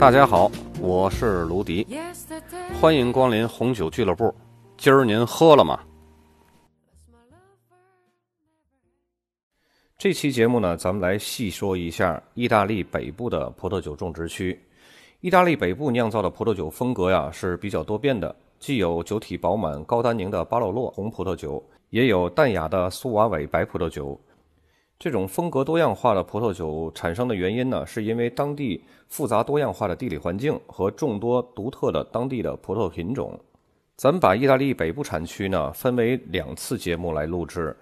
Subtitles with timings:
[0.00, 0.50] 大家好，
[0.80, 1.86] 我是卢迪，
[2.80, 4.34] 欢迎光临红酒俱乐部。
[4.78, 5.78] 今儿您喝了吗？
[9.98, 14.58] 这期节目呢，咱们来细说一下意大利北部的葡萄酒种植区。
[15.20, 24.18] 意大利北部酿造的葡萄酒风格呀是比较多变的，既有酒体饱满、高单宁的巴洛洛红葡萄酒，也有淡雅的苏瓦韦白葡萄酒。
[24.98, 33.38] 这种风格多样化的葡萄酒产生的原因呢，是因为当地复杂多样化的地理环境和众多独特的当地的葡萄品种。
[33.96, 37.76] 咱们把意大利北部产区呢分为两次节目来录制，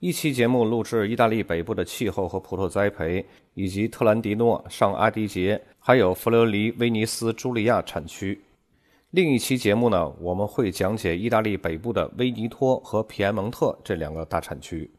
[0.00, 3.24] 一期节目录制意大利北部的气候和葡萄栽培，
[3.54, 8.36] 以及特兰迪诺、上阿迪杰还有弗留里、威尼斯、朱利亚产区；
[9.10, 14.90] 另一期节目呢，我们会讲解意大利北部的威尼托和皮埃蒙特这两个大产区。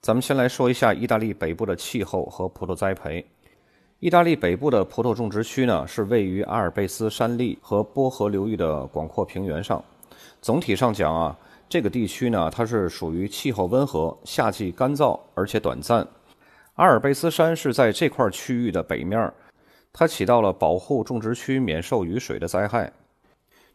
[0.00, 3.24] 咱们先来说一下意大利北部的气候和葡萄栽培。
[4.00, 9.84] 意大利北部的葡萄种植区呢，是位于阿尔卑斯山麓和波河流域的广阔平原上。
[10.40, 11.36] 总体上讲啊，
[11.68, 16.00] 这个地区呢，它是属于气候温和、夏季干燥而且短暂。
[16.76, 19.30] 阿尔卑斯山是在这块区域的北面，
[19.92, 22.90] 它起到了保护种植区免受雨水的灾害。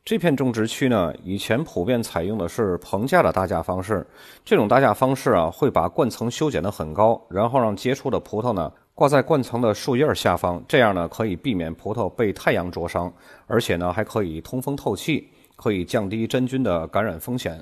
[0.03, 4.03] 这片种植区呢，以前普遍采用的是棚架的搭架方式。
[4.43, 13.13] 这种搭架方式啊，会把冠层修剪得很高，然后让结出的葡萄呢挂在冠层的树叶儿下方，这样呢可以避免葡萄被太阳灼伤，
[13.45, 17.61] 而且呢还可以通风透气，可以降低真菌的感染风险。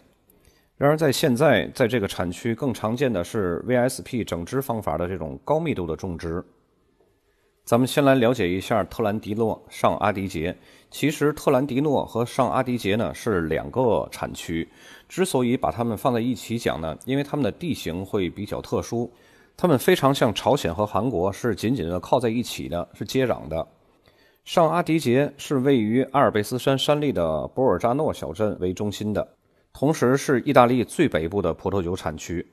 [0.78, 6.44] 然而在现在，在这个产区更常见的是 VSP 整枝方法的这种高密度的种植。
[7.66, 10.56] 咱们先来了解一下特兰迪诺、上阿迪杰。
[10.92, 14.68] 其实，特兰迪诺和上阿迪杰呢是两个产区。
[15.10, 19.12] 之所以把它们放在一起讲呢，因为它们的地形会比较特殊，
[19.56, 23.66] 它们非常像朝鲜和韩国，是紧紧的靠在一起的，是接壤的。
[24.44, 29.26] 上阿迪杰是位于阿尔卑斯山山麓的博尔扎诺小镇为中心的，
[29.72, 32.46] 同时是意大利最北部的葡萄酒产区。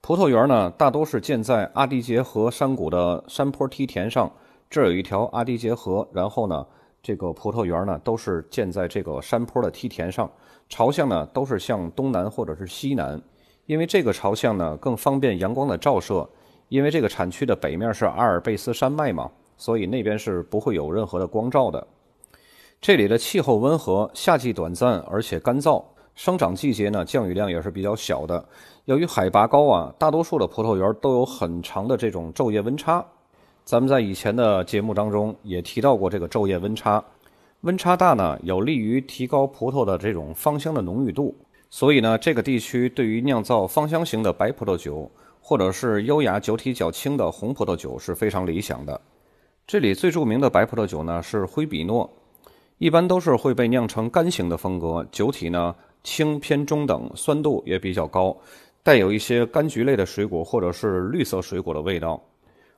[0.00, 4.32] 葡萄园呢，大多是建在阿迪杰河山谷的山坡梯田上。
[4.70, 6.66] 这有一条阿迪杰河，然后呢，
[7.02, 10.30] 这个葡萄园呢都是建在这个山坡的梯田上，
[10.68, 13.20] 朝向呢都是向东南或者是西南，
[13.66, 16.28] 因为这个朝向呢更方便阳光的照射。
[16.68, 21.86] 因为这个产区的北面是阿尔卑斯山脉嘛，所以那边是不会有任何的光照的。
[22.80, 25.84] 这里的气候温和，夏季短暂而且干燥，
[26.16, 28.44] 生长季节呢降雨量也是比较小的。
[28.86, 33.06] 由于海拔高啊，大多数的葡萄园都有很长的这种昼夜温差。
[33.64, 37.04] 咱们在以前的节目当中也提到过这个昼夜温差，
[37.60, 41.32] 温差大呢，有利于提高葡萄的这种芳香的浓郁度。
[41.68, 45.10] 所以呢，这个地区对于酿造芳香型的白葡萄酒，
[45.40, 49.00] 或者是优雅酒体较轻的红葡萄酒是非常理想的。
[49.66, 52.08] 这里最著名的白葡萄酒呢是灰比诺，
[52.78, 58.36] 一般都是会被酿成干型的风格，酒体呢轻偏中等，酸度也比较高，
[58.84, 62.22] 带有一些柑橘类的水果或者是绿色水果的味道。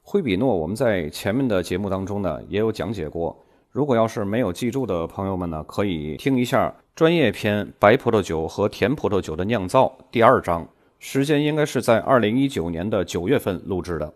[0.03, 3.39] 灰比诺，我们在前面的节目当中呢也有讲解过。
[3.79, 10.67] 如果要是没有记住的朋友们呢，可以听一下专业篇白葡萄酒和甜葡萄酒的酿造第二章，
[10.99, 14.13] 时间应该是在二零一九年的九月份录制的。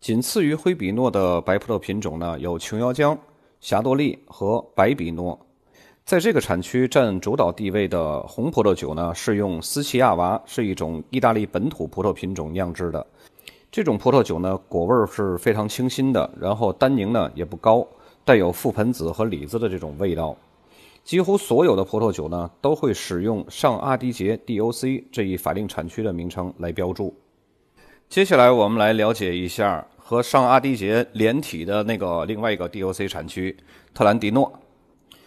[0.00, 3.14] 仅次于灰比诺的白葡萄品种呢，有琼瑶浆、
[3.60, 5.38] 霞多丽和白比诺。
[6.06, 13.06] 在这个产区占主导地位的红葡萄酒呢，是用斯奇亚娃，是一种意大利本土葡萄品种酿制的。
[13.70, 17.86] 这种葡萄酒呢，果味是非常清新的，然后单宁呢也不高，
[18.24, 20.36] 带有覆盆子和李子的这种味道。
[21.02, 27.14] 几乎所有的葡萄酒呢，都会使用上阿迪杰 DOC 这一法定产区的名称来标注。
[28.08, 33.54] 接下来我们来了解一下和上阿迪杰连体的那个另外一个 DOC 产区
[33.92, 34.50] 特兰迪诺。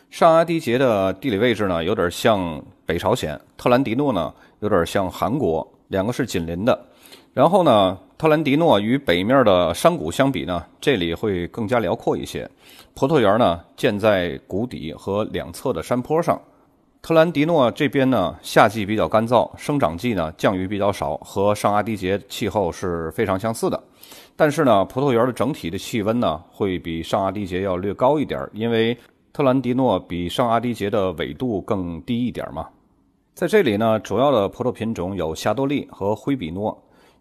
[0.10, 6.88] 上阿迪杰的地理位置呢，有点像北朝鲜；特兰迪诺呢，有点像韩国，两个是紧邻的。
[7.34, 12.50] 然后呢，特兰迪诺与北面的山谷相比呢，这里会更加辽阔一些。
[12.96, 16.42] 葡萄园呢建在谷底和两侧的山坡上。
[17.00, 23.80] 特兰迪诺这边呢，夏季比较干燥，生长季呢降雨比较少，和上阿迪杰气候是非常相似的。
[24.36, 28.98] 但是呢，葡萄园的整体的气温呢会比上阿迪杰要略高一点，因为
[29.32, 32.68] 特兰迪诺比上阿迪杰的纬度更低一点嘛。
[33.36, 36.76] 在这里呢，主要的葡萄品种有霞多丽和灰比诺。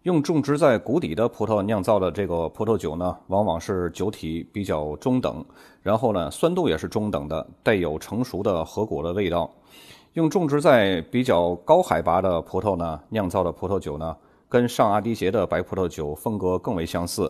[0.07, 5.43] 用种植在谷底的葡萄酿造的这个葡萄酒呢，往往是酒体比较中等，
[5.83, 9.51] 然后呢，酸度也是中等的，带有成熟的核果的味道。
[10.13, 14.15] 用种植在比较高海拔的葡萄呢酿造的葡萄酒呢，
[14.47, 17.29] 跟上阿迪杰的白葡萄酒风格更为相似。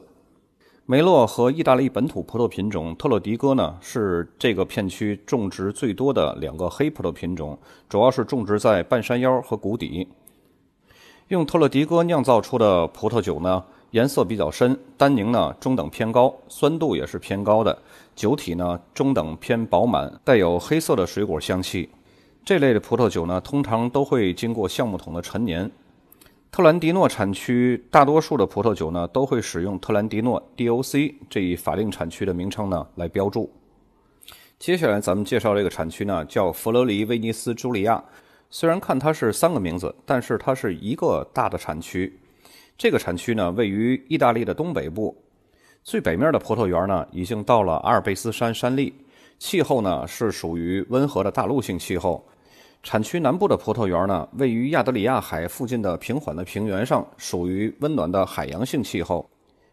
[0.86, 7.58] 梅洛和意大利本土葡萄品种特洛迪戈呢，是这个片区种植最多的两个黑葡萄品种，
[7.90, 10.08] 主要是种植在半山腰和谷底。
[11.30, 17.78] 用特洛迪戈酿造出的葡萄酒呢，颜色比较深，单宁呢中等偏高，酸度也是偏高的，
[18.16, 21.90] 酒体呢中等偏饱满，带有黑色的水果香气。
[22.46, 25.70] 这类的葡萄酒呢，通常都会经过橡木桶的陈年。
[26.50, 33.52] 特兰迪诺产区大多数的葡萄酒呢，都会使用特兰迪诺 DOC 这一法定产区的名称呢来标注。
[34.58, 38.02] 接下来咱们介绍这个产区呢，叫佛罗里威尼斯朱利亚。
[38.50, 42.18] 虽然看它是三个名字，但是它是一个大的产区。
[42.78, 45.16] 这个产区呢，位于意大利的东北部，
[45.84, 48.94] 最北面的葡萄园呢，已经到了阿尔卑斯山山麓，
[49.40, 52.24] 气候呢是属于温和的大陆性气候。
[52.84, 59.30] 产区南部的葡萄园呢，位于亚得里亚海附近的平缓的平原上，属于温暖的海洋性气候。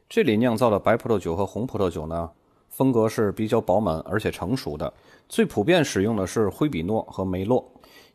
[0.09, 2.29] 这里酿造的白葡萄酒和红葡萄酒呢，
[2.71, 4.93] 风格是比较饱满而且成熟的。
[5.29, 7.65] 最普遍使用的是灰比诺和梅洛，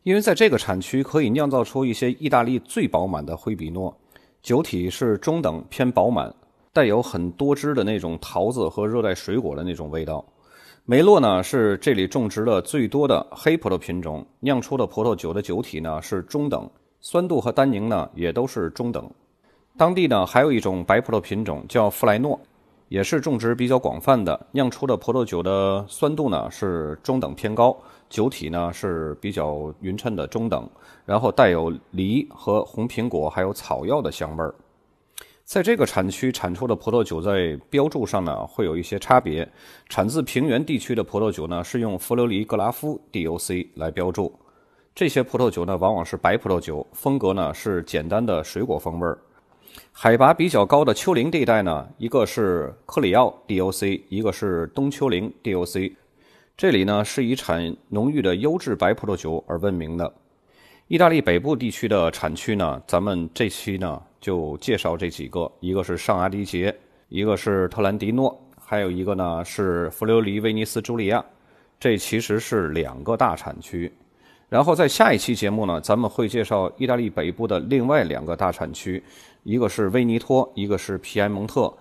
[0.10, 3.96] 因为在这个产区可以酿造出一些意大利最饱满的灰比诺，
[4.42, 6.34] 酒体是中等偏饱满，
[6.74, 10.26] 带有很多汁的那种桃子和热带水果的那种味道。
[10.84, 16.68] 梅洛呢是这里种植的最多的黑葡萄品种，酿出的葡萄酒的酒体呢是中等，
[17.00, 19.08] 酸度和单宁呢也都是中等。
[19.78, 22.40] 当地呢还有一种白葡萄品种叫弗莱诺，
[22.90, 27.78] 也是种植比较广泛的，酿出的葡萄酒的酸度呢是中等偏高，
[28.10, 30.68] 酒体呢是比较匀称的中等，
[31.06, 34.54] 然后带有梨和红苹果还有草药的香味儿。
[35.46, 39.48] 在这个产区产出的葡萄酒在标注上呢会有一些差别，
[39.88, 44.34] 产自平原地区的葡萄酒呢是用佛罗里格拉夫 DOC 来标注，
[44.96, 49.20] 这些葡萄酒呢往往是白葡萄酒，风格呢是简单的水果风味儿。
[49.92, 55.94] 海拔比较高的丘陵地带呢，一个是克里奥 DOC，一个是东丘陵 DOC，
[56.56, 60.14] 这里呢是以产浓郁的优质白葡萄酒而闻名的。
[60.88, 66.76] 意大利北部地区的产区呢，咱们这期呢就介绍这几个，一个是上阿迪杰，
[67.10, 71.24] 一个是特兰迪诺，还有一个呢是弗留里威尼斯朱利亚，
[71.80, 73.92] 这其实是两个大产区。
[74.50, 79.04] 然后在下一期节目呢，咱们会介绍意大利北部的另外两个大产区，
[79.44, 81.74] 一个是威尼托，一个是皮埃蒙特。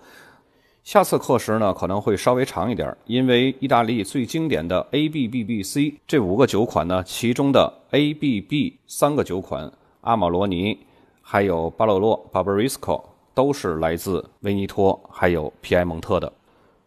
[0.83, 9.71] 下次课时呢可能会稍微长一点，因为意大利最经典的 A B B B C 这五个酒款呢，其中的 A B B 三个酒款
[10.01, 10.77] 阿玛罗尼，
[11.21, 13.03] 还有巴洛洛 Barbaresco
[13.35, 16.31] 都是来自维尼托，还有皮埃蒙特的。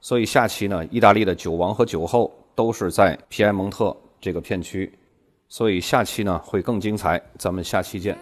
[0.00, 4.92] 所以下期呢，意大利的酒王和酒后都是在皮埃蒙特这个片区，
[5.48, 7.22] 所以下期呢会更精彩。
[7.38, 8.18] 咱们下期见。